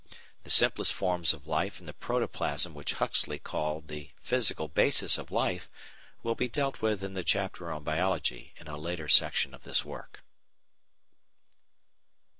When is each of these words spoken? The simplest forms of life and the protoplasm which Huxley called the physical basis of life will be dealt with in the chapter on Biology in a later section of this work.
The 0.43 0.49
simplest 0.49 0.93
forms 0.95 1.31
of 1.31 1.45
life 1.45 1.77
and 1.77 1.87
the 1.87 1.93
protoplasm 1.93 2.73
which 2.73 2.93
Huxley 2.93 3.37
called 3.37 3.87
the 3.87 4.09
physical 4.19 4.67
basis 4.67 5.19
of 5.19 5.29
life 5.29 5.69
will 6.23 6.33
be 6.33 6.49
dealt 6.49 6.81
with 6.81 7.03
in 7.03 7.13
the 7.13 7.23
chapter 7.23 7.71
on 7.71 7.83
Biology 7.83 8.51
in 8.59 8.67
a 8.67 8.77
later 8.77 9.07
section 9.07 9.53
of 9.53 9.61
this 9.63 9.85
work. 9.85 10.23